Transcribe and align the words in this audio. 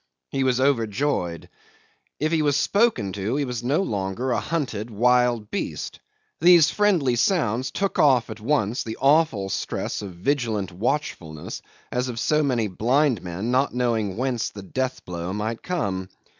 He 0.31 0.43
was 0.43 0.59
overjoyed. 0.59 1.47
If 2.19 2.31
he 2.31 2.41
was 2.41 2.55
spoken 2.57 3.13
to 3.13 3.35
he 3.35 3.45
was 3.45 3.63
no 3.63 3.83
longer 3.83 4.31
a 4.31 4.39
hunted 4.39 4.89
wild 4.89 5.51
beast. 5.51 5.99
These 6.39 6.71
friendly 6.71 7.15
sounds 7.15 7.69
took 7.69 7.99
off 7.99 8.31
at 8.31 8.39
once 8.39 8.81
the 8.81 8.97
awful 8.99 9.47
stress 9.49 10.01
of 10.01 10.15
vigilant 10.15 10.71
watchfulness 10.71 11.61
as 11.91 12.09
of 12.09 12.19
so 12.19 12.41
many 12.41 12.67
blind 12.67 13.21
men 13.21 13.51
not 13.51 13.75
knowing 13.75 14.17
whence 14.17 14.49
the 14.49 14.63
deathblow 14.63 15.33
might 15.35 15.61
come. 15.61 16.09